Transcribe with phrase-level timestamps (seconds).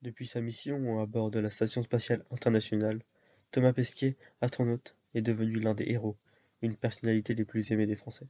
[0.00, 3.02] Depuis sa mission à bord de la Station spatiale internationale,
[3.50, 6.16] Thomas Pesquet, astronaute, est devenu l'un des héros,
[6.62, 8.28] une personnalité les plus aimées des Français.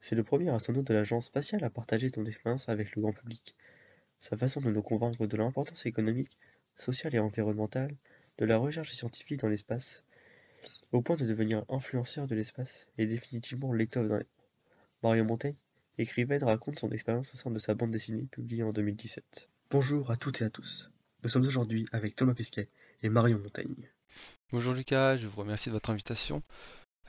[0.00, 3.54] C'est le premier astronaute de l'agence spatiale à partager son expérience avec le grand public.
[4.20, 6.38] Sa façon de nous convaincre de l'importance économique,
[6.76, 7.94] sociale et environnementale
[8.38, 10.02] de la recherche scientifique dans l'espace,
[10.92, 14.30] au point de devenir influenceur de l'espace, est définitivement l'étoffe d'un héros.
[15.02, 15.56] Marion Montaigne,
[15.98, 19.50] écrivaine, raconte son expérience au sein de sa bande dessinée publiée en 2017.
[19.68, 20.92] Bonjour à toutes et à tous.
[21.24, 22.68] Nous sommes aujourd'hui avec Thomas Pesquet
[23.02, 23.90] et Marion Montaigne.
[24.52, 26.40] Bonjour Lucas, je vous remercie de votre invitation.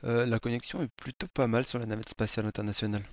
[0.02, 3.04] Euh, la connexion est plutôt pas mal sur la navette spatiale internationale.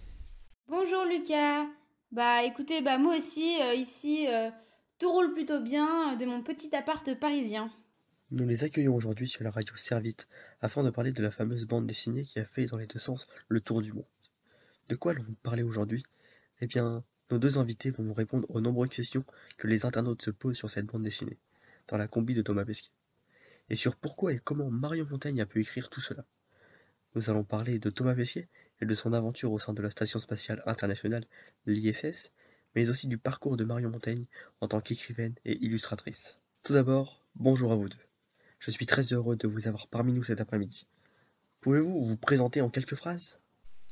[0.68, 1.68] Bonjour Lucas.
[2.12, 4.50] Bah écoutez, bah moi aussi, euh, ici, euh,
[4.98, 7.72] tout roule plutôt bien de mon petit appart parisien.
[8.32, 10.28] Nous les accueillons aujourd'hui sur la radio Servite
[10.60, 13.28] afin de parler de la fameuse bande dessinée qui a fait dans les deux sens
[13.48, 14.10] le tour du monde.
[14.90, 16.04] De quoi allons-nous parler aujourd'hui?
[16.62, 19.26] Eh bien, nos deux invités vont vous répondre aux nombreuses questions
[19.58, 21.40] que les internautes se posent sur cette bande dessinée,
[21.88, 22.92] dans la combi de Thomas Pesquet,
[23.70, 26.26] et sur pourquoi et comment Marion Montaigne a pu écrire tout cela.
[27.16, 28.50] Nous allons parler de Thomas Pesquet
[28.82, 31.26] et de son aventure au sein de la Station spatiale internationale,
[31.66, 32.32] l'ISS,
[32.76, 34.26] mais aussi du parcours de Marion Montaigne
[34.62, 36.40] en tant qu'écrivaine et illustratrice.
[36.64, 37.98] Tout d'abord, bonjour à vous deux.
[38.60, 40.88] Je suis très heureux de vous avoir parmi nous cet après-midi.
[41.62, 43.40] Pouvez-vous vous présenter en quelques phrases?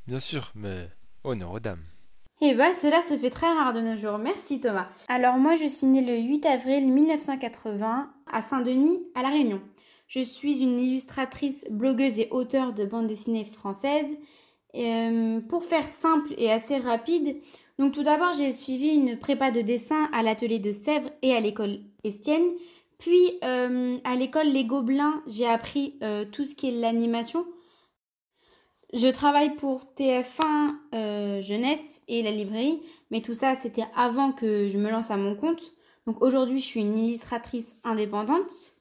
[0.05, 0.89] Bien sûr, mais
[1.23, 1.83] honneur aux dames.
[2.45, 4.17] Eh bah cela se fait très rare de nos jours.
[4.17, 4.89] Merci Thomas.
[5.07, 9.61] Alors moi je suis née le 8 avril 1980 à Saint-Denis, à La Réunion.
[10.09, 14.07] Je suis une illustratrice, blogueuse et auteure de bande dessinée française.
[14.75, 17.37] Euh, pour faire simple et assez rapide,
[17.79, 21.39] donc tout d'abord j'ai suivi une prépa de dessin à l'atelier de Sèvres et à
[21.39, 22.51] l'école Estienne.
[22.97, 27.45] Puis euh, à l'école Les Gobelins, j'ai appris euh, tout ce qui est l'animation.
[28.93, 34.69] Je travaille pour TF1 euh, Jeunesse et la librairie, mais tout ça c'était avant que
[34.69, 35.73] je me lance à mon compte.
[36.05, 38.75] Donc aujourd'hui je suis une illustratrice indépendante.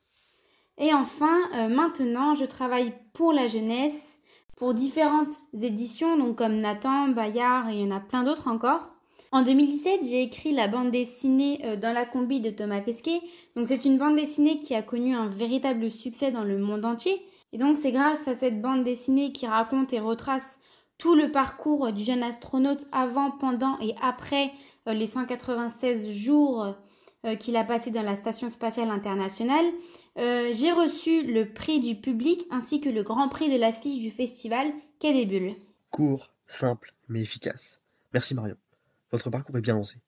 [0.77, 4.19] Et enfin, euh, maintenant je travaille pour la jeunesse,
[4.55, 8.91] pour différentes éditions, donc comme Nathan, Bayard et il y en a plein d'autres encore.
[9.35, 13.23] En 2017, j'ai écrit la bande dessinée euh, dans la combi de Thomas Pesquet.
[13.57, 17.23] Donc c'est une bande dessinée qui a connu un véritable succès dans le monde entier.
[17.53, 20.59] Et donc c'est grâce à cette bande dessinée qui raconte et retrace
[20.99, 24.53] tout le parcours du jeune astronaute avant, pendant et après
[24.89, 26.75] euh, les 196 jours
[27.25, 29.67] euh, qu'il a passé dans la Station spatiale internationale.
[30.17, 34.73] j'ai reçu le prix du public ainsi que le grand prix de l'affiche du festival
[34.99, 35.57] Quai des Bulles.
[35.91, 37.81] Court, simple, mais efficace.
[38.13, 38.57] Merci Marion.
[39.11, 39.99] Votre parcours est bien lancé.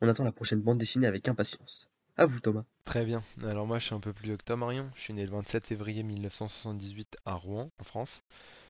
[0.00, 1.88] On attend la prochaine bande dessinée avec impatience.
[2.16, 2.64] À vous Thomas.
[2.84, 3.24] Très bien.
[3.42, 4.88] Alors moi je suis un peu plus vieux que toi Marion.
[4.94, 8.22] Je suis né le 27 février 1978 à Rouen, en France.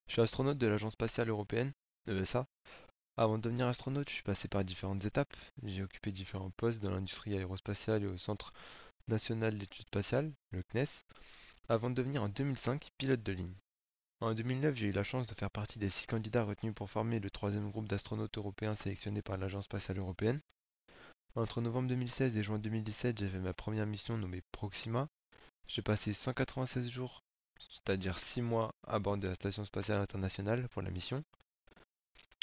[0.07, 1.73] Je suis astronaute de l'Agence spatiale européenne,
[2.07, 2.47] l'ESA.
[3.19, 5.37] Avant de devenir astronaute, je suis passé par différentes étapes.
[5.65, 8.53] J'ai occupé différents postes dans l'industrie aérospatiale et au Centre
[9.09, 11.05] national d'études spatiales, le CNES,
[11.69, 13.55] avant de devenir en 2005 pilote de ligne.
[14.21, 17.21] En 2009, j'ai eu la chance de faire partie des six candidats retenus pour former
[17.21, 20.41] le troisième groupe d'astronautes européens sélectionnés par l'Agence spatiale européenne.
[21.35, 25.09] Entre novembre 2016 et juin 2017, j'ai fait ma première mission nommée Proxima.
[25.67, 27.23] J'ai passé 196 jours,
[27.59, 31.25] c'est-à-dire 6 mois, à bord de la Station spatiale internationale pour la mission.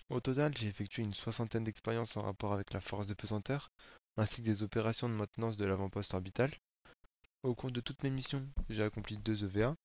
[0.09, 3.69] Au total, j'ai effectué une soixantaine d'expériences en rapport avec la force de pesanteur,
[4.17, 6.51] ainsi que des opérations de maintenance de l'avant-poste orbital.
[7.43, 9.75] Au cours de toutes mes missions, j'ai accompli deux EVA,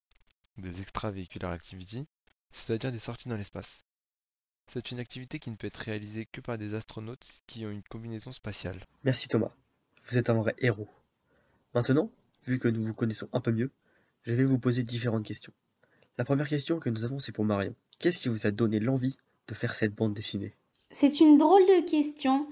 [0.57, 2.07] des extravéhiculaires activity,
[2.53, 3.85] c'est-à-dire des sorties dans l'espace.
[4.73, 7.83] C'est une activité qui ne peut être réalisée que par des astronautes qui ont une
[7.83, 8.81] combinaison spatiale.
[9.05, 9.53] Merci Thomas,
[10.09, 10.89] vous êtes un vrai héros.
[11.75, 12.11] Maintenant,
[12.47, 13.71] vu que nous vous connaissons un peu mieux,
[14.23, 15.53] je vais vous poser différentes questions.
[16.19, 17.75] La première question que nous avons c'est pour Marion.
[17.99, 19.17] Qu'est-ce qui vous a donné l'envie
[19.49, 20.55] de faire cette bande dessinée?
[20.91, 22.47] C'est une drôle de question.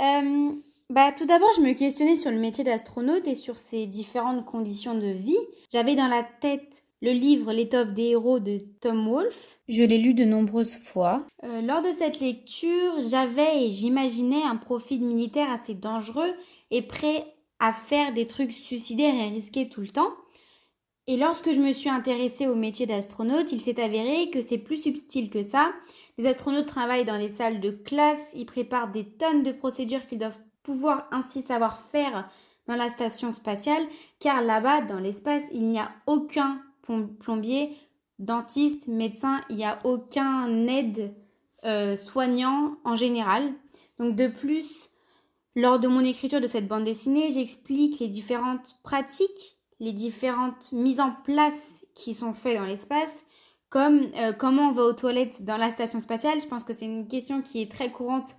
[0.00, 0.52] Euh,
[0.90, 4.94] bah, tout d'abord, je me questionnais sur le métier d'astronaute et sur ses différentes conditions
[4.94, 5.38] de vie.
[5.70, 9.60] J'avais dans la tête le livre L'étoffe des héros de Tom Wolfe.
[9.68, 11.24] Je l'ai lu de nombreuses fois.
[11.44, 16.32] Euh, lors de cette lecture, j'avais et j'imaginais un profil militaire assez dangereux
[16.70, 17.24] et prêt
[17.60, 20.12] à faire des trucs suicidaires et risqués tout le temps.
[21.06, 24.76] Et lorsque je me suis intéressée au métier d'astronaute, il s'est avéré que c'est plus
[24.76, 25.72] subtil que ça.
[26.18, 30.18] Les astronautes travaillent dans des salles de classe, ils préparent des tonnes de procédures qu'ils
[30.18, 32.28] doivent pouvoir ainsi savoir faire
[32.66, 33.86] dans la station spatiale,
[34.20, 36.60] car là-bas, dans l'espace, il n'y a aucun
[37.20, 37.76] plombier,
[38.18, 41.14] dentiste, médecin, il n'y a aucun aide
[41.64, 43.52] euh, soignant en général.
[43.98, 44.90] Donc de plus,
[45.56, 51.00] lors de mon écriture de cette bande dessinée, j'explique les différentes pratiques, les différentes mises
[51.00, 53.12] en place qui sont faites dans l'espace,
[53.70, 56.40] comme euh, comment on va aux toilettes dans la station spatiale.
[56.40, 58.34] Je pense que c'est une question qui est très courante.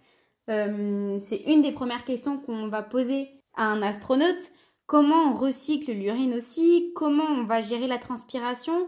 [0.49, 4.51] Euh, c'est une des premières questions qu'on va poser à un astronaute.
[4.89, 8.87] Comment on recycle l'urine aussi, comment on va gérer la transpiration,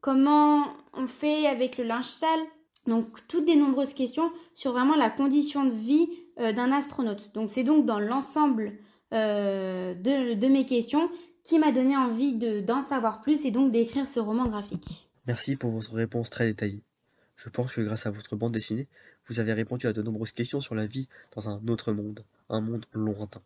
[0.00, 2.40] comment on fait avec le linge sale.
[2.86, 7.34] Donc toutes des nombreuses questions sur vraiment la condition de vie euh, d'un astronaute.
[7.34, 8.72] Donc c'est donc dans l'ensemble
[9.12, 11.10] euh, de, mes questions
[11.44, 15.10] qui m'a donné envie d'en savoir plus et donc d'écrire ce roman graphique.
[15.26, 16.80] Merci pour votre réponse très détaillée.
[17.36, 18.88] Je pense que grâce à votre bande dessinée,
[19.28, 22.62] vous avez répondu à de nombreuses questions sur la vie dans un autre monde, un
[22.62, 23.42] monde lointain.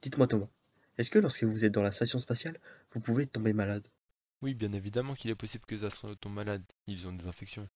[0.00, 0.46] Dites-moi Thomas,
[0.98, 2.58] est-ce que lorsque vous êtes dans la station spatiale,
[2.90, 3.86] vous pouvez tomber malade?
[4.42, 7.68] Oui, bien évidemment qu'il est possible que les astronautes tombent malades, ils ont des infections.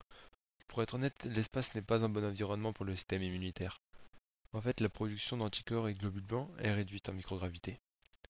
[0.69, 3.81] Pour être honnête, l'espace n'est pas un bon environnement pour le système immunitaire.
[4.53, 7.81] En fait, la production d'anticorps et de globules blancs est réduite en microgravité.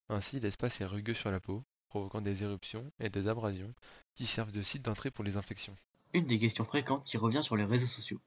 [0.09, 3.73] Ainsi, l'espace est rugueux sur la peau, provoquant des éruptions et des abrasions
[4.15, 5.75] qui servent de site d'entrée pour les infections.
[6.13, 8.21] Une des questions fréquentes qui revient sur les réseaux sociaux.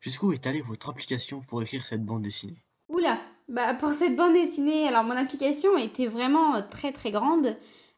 [0.00, 2.64] Jusqu'où est allée votre implication pour écrire cette bande dessinée?
[2.88, 3.20] Oula,
[3.52, 7.54] bah pour cette bande dessinée, alors mon implication était vraiment euh, très très grande.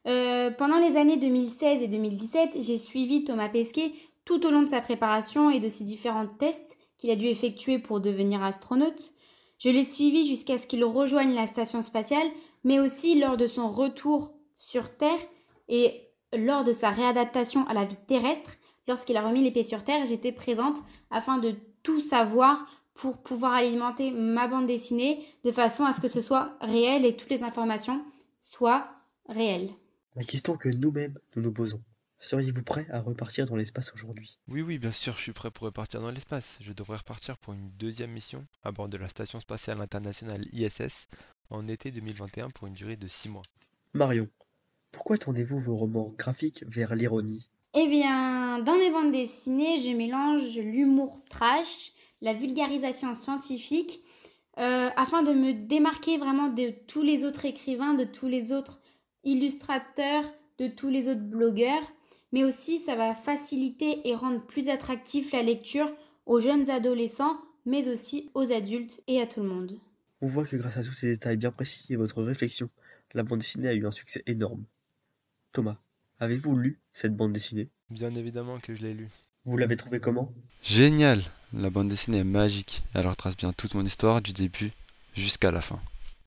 [0.08, 3.92] Euh, pendant les années 2016 et 2017, j'ai suivi Thomas Pesquet
[4.24, 7.78] tout au long de sa préparation et de ses différents tests qu'il a dû effectuer
[7.78, 9.12] pour devenir astronaute.
[9.58, 12.26] Je l'ai suivi jusqu'à ce qu'il rejoigne la station spatiale,
[12.64, 15.20] mais aussi lors de son retour sur Terre
[15.68, 18.56] et lors de sa réadaptation à la vie terrestre.
[18.88, 20.78] Lorsqu'il a remis les pieds sur Terre, j'étais présente
[21.12, 21.54] afin de
[21.84, 26.56] tout savoir pour pouvoir alimenter ma bande dessinée de façon à ce que ce soit
[26.60, 28.04] réel et toutes les informations
[28.40, 28.88] soient
[29.28, 29.70] réelles.
[30.16, 31.82] La question que nous-mêmes nous nous posons.
[32.20, 34.38] Seriez-vous prêt à repartir dans l'espace aujourd'hui?
[34.48, 36.56] Oui, oui, bien sûr, je suis prêt pour repartir dans l'espace.
[36.60, 41.08] Je devrais repartir pour une deuxième mission à bord de la Station spatiale internationale ISS
[41.50, 43.42] en été 2021 pour une durée de 6 mois.
[43.92, 44.28] Marion,
[44.90, 47.50] pourquoi tendez-vous vos romans graphiques vers l'ironie?
[47.74, 51.92] Eh bien, dans mes bandes dessinées, je mélange l'humour trash,
[52.24, 54.00] la vulgarisation scientifique,
[54.56, 58.80] euh, afin de me démarquer vraiment de tous les autres écrivains, de tous les autres
[59.24, 60.24] illustrateurs,
[60.58, 61.82] de tous les autres blogueurs,
[62.32, 65.94] mais aussi ça va faciliter et rendre plus attractif la lecture
[66.24, 67.36] aux jeunes adolescents,
[67.66, 69.78] mais aussi aux adultes et à tout le monde.
[70.22, 72.70] On voit que grâce à tous ces détails bien précis et votre réflexion,
[73.12, 74.64] la bande dessinée a eu un succès énorme.
[75.52, 75.76] Thomas,
[76.20, 77.68] avez-vous lu cette bande dessinée?
[77.90, 79.10] Bien évidemment que je l'ai lu.
[79.44, 80.32] Vous l'avez trouvé comment?
[80.62, 81.22] Génial
[81.56, 82.82] La bande dessinée est magique.
[82.94, 84.72] Elle retrace bien toute mon histoire du début
[85.14, 85.80] jusqu'à la fin.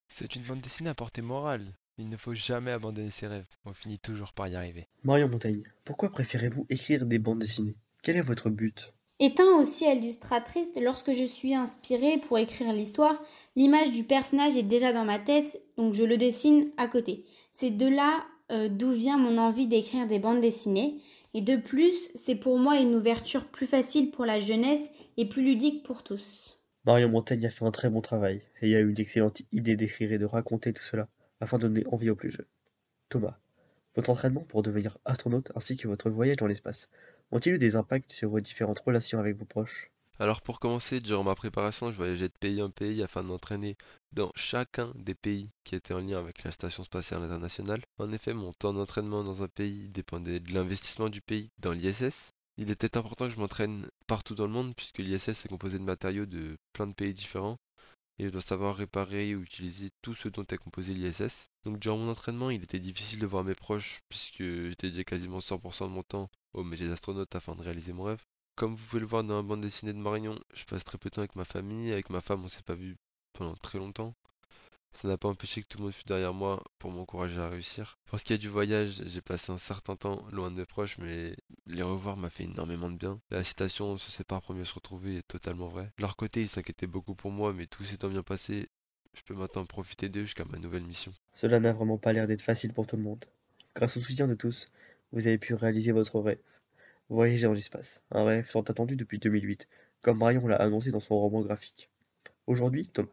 [0.08, 1.66] C'est une bande dessinée à portée morale.
[1.98, 3.46] Il ne faut jamais abandonner ses rêves.
[3.66, 4.88] On finit toujours par y arriver.
[5.04, 7.76] Marion Montaigne, pourquoi préférez-vous écrire des bandes dessinées?
[8.04, 8.94] Quel est votre but?
[9.20, 13.22] Étant aussi illustratrice, lorsque je suis inspirée pour écrire l'histoire,
[13.58, 17.26] l'image du personnage est déjà dans ma tête, donc je le dessine à côté.
[17.52, 21.02] C'est de là euh, d'où vient mon envie d'écrire des bandes dessinées.
[21.38, 25.44] Et de plus, c'est pour moi une ouverture plus facile pour la jeunesse et plus
[25.44, 26.58] ludique pour tous.
[26.84, 30.12] Marion Montaigne a fait un très bon travail et a eu une excellente idée d'écrire
[30.12, 31.08] et de raconter tout cela
[31.40, 32.48] afin de donner envie aux plus jeunes.
[33.10, 33.38] Thomas,
[33.96, 36.90] votre entraînement pour devenir astronaute ainsi que votre voyage dans l'espace
[37.30, 39.92] ont-ils eu des impacts sur vos différentes relations avec vos proches?
[40.20, 43.78] Alors pour commencer, durant ma préparation, je voyageais de pays en pays afin de m'entraîner
[44.14, 47.82] dans chacun des pays qui étaient en lien avec la Station spatiale internationale.
[48.00, 52.32] En effet, mon temps d'entraînement dans un pays dépendait de l'investissement du pays dans l'ISS.
[52.58, 55.84] Il était important que je m'entraîne partout dans le monde puisque l'ISS est composé de
[55.84, 57.58] matériaux de plein de pays différents
[58.18, 61.48] et je dois savoir réparer ou utiliser tout ce dont est composé l'ISS.
[61.64, 65.42] Donc durant mon entraînement, il était difficile de voir mes proches puisque j'étais dédié quasiment
[65.42, 68.24] 100% de mon temps au métier d'astronaute afin de réaliser mon rêve.
[68.58, 71.10] Comme vous pouvez le voir dans la bande dessinée de Marion, je passe très peu
[71.10, 72.98] de temps avec ma famille, avec ma femme on s'est pas vu
[73.34, 74.16] pendant très longtemps.
[74.94, 78.00] Ça n'a pas empêché que tout le monde fût derrière moi pour m'encourager à réussir.
[78.06, 80.98] Pour ce qui est du voyage, j'ai passé un certain temps loin de mes proches,
[80.98, 81.36] mais
[81.68, 83.22] les revoir m'a fait énormément de bien.
[83.30, 85.92] La citation on se sépare pour mieux se retrouver est totalement vraie.
[85.98, 88.70] De leur côté, ils s'inquiétaient beaucoup pour moi, mais tout s'étant bien passé,
[89.14, 91.14] je peux maintenant profiter d'eux jusqu'à ma nouvelle mission.
[91.36, 93.24] Cela n'a vraiment pas l'air d'être facile pour tout le monde.
[93.76, 94.72] Grâce au soutien de tous,
[95.12, 96.40] vous avez pu réaliser votre rêve.
[97.10, 99.70] Voyager dans l'espace, un rêve tant attendu depuis 2008,
[100.02, 101.90] comme Marion l'a annoncé dans son roman graphique.
[102.48, 103.08] Aujourd'hui, Thomas,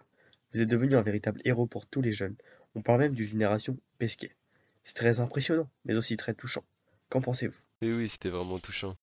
[0.52, 2.34] vous êtes devenu un véritable héros pour tous les jeunes.
[2.74, 4.34] On parle même d'une génération pesquée.
[4.82, 6.64] C'est très impressionnant, mais aussi très touchant.
[7.08, 7.60] Qu'en pensez-vous?
[7.82, 8.96] Oui, oui, c'était vraiment touchant.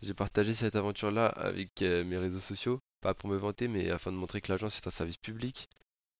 [0.00, 4.12] J'ai partagé cette aventure-là avec euh, mes réseaux sociaux, pas pour me vanter, mais afin
[4.12, 5.68] de montrer que l'agence est un service public.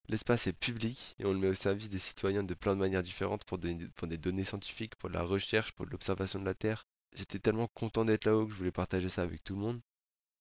[0.09, 3.03] L'espace est public et on le met au service des citoyens de plein de manières
[3.03, 6.85] différentes pour, des données scientifiques, pour la recherche, pour l'observation de la Terre.
[7.15, 9.81] J'étais tellement content d'être là-haut que je voulais partager ça avec tout le monde,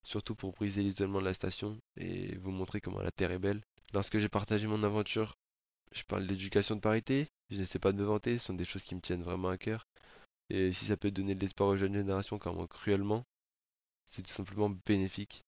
[0.03, 3.61] surtout pour briser l'isolement de la station et vous montrer comment la Terre est belle.
[3.93, 5.35] Lorsque j'ai partagé mon aventure,
[5.91, 8.83] je parle d'éducation de parité, je n'essaie pas de me vanter, ce sont des choses
[8.83, 9.87] qui me tiennent vraiment à cœur.
[10.49, 13.25] Et si ça peut donner de l'espoir aux jeunes générations comme moi cruellement,
[14.05, 15.45] c'est tout simplement bénéfique.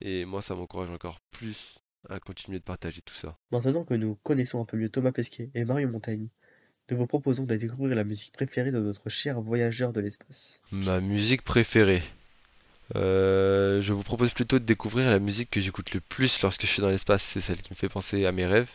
[0.00, 1.78] Et moi, ça m'encourage encore plus
[2.08, 3.38] à continuer de partager tout ça.
[3.50, 6.28] Maintenant que nous connaissons un peu mieux Thomas Pesquet et Mario Montaigne,
[6.90, 10.60] nous vous proposons de découvrir la musique préférée de notre cher voyageur de l'espace.
[10.70, 12.02] Ma musique préférée.
[12.94, 16.68] Euh, je vous propose plutôt de découvrir la musique que j'écoute le plus lorsque je
[16.68, 17.22] suis dans l'espace.
[17.22, 18.70] C'est celle qui me fait penser à mes rêves,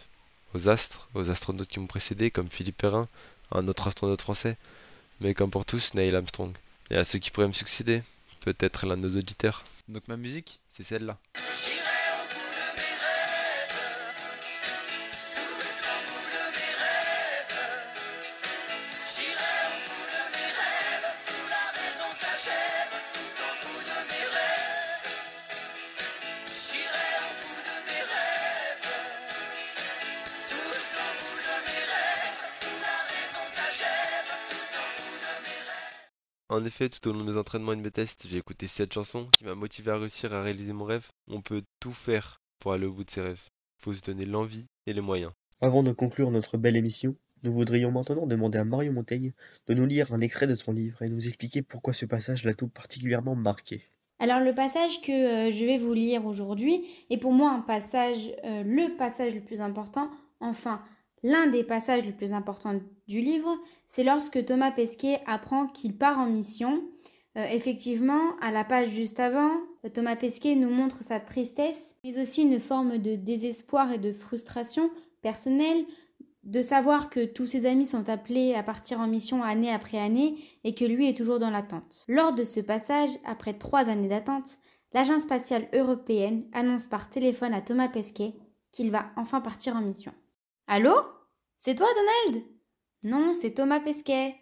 [0.54, 3.08] aux astres, aux astronautes qui m'ont précédé, comme Philippe Perrin,
[3.52, 4.58] un autre astronaute français,
[5.22, 6.54] mais comme pour tous, Neil Armstrong.
[6.90, 8.04] Et à ceux qui pourraient me succéder,
[8.42, 9.64] peut-être l'un de nos auditeurs.
[9.88, 11.18] Donc ma musique, c'est celle-là.
[36.52, 39.30] En effet, tout au long des entraînements et de mes tests, j'ai écouté cette chanson
[39.32, 41.08] qui m'a motivé à réussir à réaliser mon rêve.
[41.30, 43.48] On peut tout faire pour aller au bout de ses rêves.
[43.78, 45.32] Faut se donner l'envie et les moyens.
[45.62, 49.32] Avant de conclure notre belle émission, nous voudrions maintenant demander à Mario Montaigne
[49.68, 52.54] de nous lire un extrait de son livre et nous expliquer pourquoi ce passage l'a
[52.54, 53.86] tout particulièrement marqué.
[54.20, 55.12] Alors le passage que
[55.48, 59.42] euh, je vais vous lire aujourd'hui est pour moi un passage, euh, le passage le
[59.42, 60.84] plus important, enfin
[61.24, 63.56] L'un des passages les plus importants du livre,
[63.88, 66.84] c'est lorsque Thomas Pesquet apprend qu'il part en mission.
[67.38, 69.52] Euh, effectivement, à la page juste avant,
[69.94, 74.90] Thomas Pesquet nous montre sa tristesse, mais aussi une forme de désespoir et de frustration
[75.22, 75.86] personnelle
[76.44, 80.38] de savoir que tous ses amis sont appelés à partir en mission année après année
[80.64, 82.04] et que lui est toujours dans l'attente.
[82.08, 84.58] Lors de ce passage, après trois années d'attente,
[84.94, 88.34] l'Agence spatiale européenne annonce par téléphone à Thomas Pesquet
[88.72, 90.14] qu'il va enfin partir en mission.
[90.74, 90.96] Allô?
[91.58, 92.46] C'est toi, Donald?
[93.04, 94.38] Non, c'est Thomas Pesquet.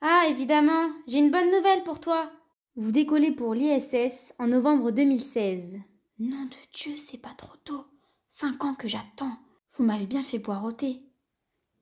[0.00, 2.32] Ah, évidemment, j'ai une bonne nouvelle pour toi.
[2.74, 5.78] Vous décollez pour l'ISS en novembre 2016.
[6.20, 7.84] Nom de Dieu, c'est pas trop tôt.
[8.30, 9.36] Cinq ans que j'attends.
[9.72, 11.02] Vous m'avez bien fait poireauter.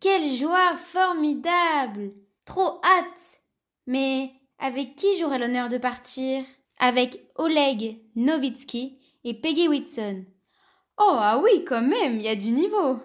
[0.00, 2.10] Quelle joie formidable
[2.44, 3.44] Trop hâte
[3.86, 6.44] Mais avec qui j'aurai l'honneur de partir?
[6.80, 10.24] Avec Oleg Novitsky et Peggy Whitson.
[10.98, 13.00] Oh, ah oui, quand même, il y a du niveau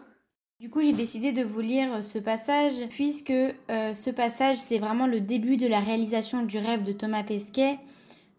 [0.59, 5.05] du coup, j'ai décidé de vous lire ce passage, puisque euh, ce passage, c'est vraiment
[5.05, 7.77] le début de la réalisation du rêve de Thomas Pesquet.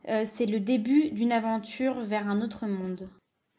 [0.08, 3.08] Euh, c'est le début d'une aventure vers un autre monde.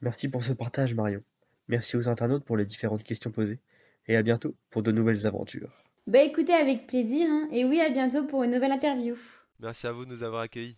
[0.01, 1.21] Merci pour ce partage, Marion.
[1.67, 3.59] Merci aux internautes pour les différentes questions posées.
[4.07, 5.83] Et à bientôt pour de nouvelles aventures.
[6.07, 7.27] Bah écoutez, avec plaisir.
[7.29, 7.49] Hein.
[7.51, 9.15] Et oui, à bientôt pour une nouvelle interview.
[9.59, 10.77] Merci à vous de nous avoir accueillis.